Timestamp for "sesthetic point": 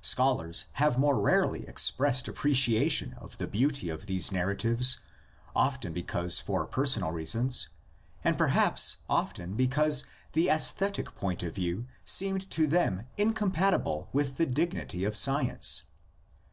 10.46-11.42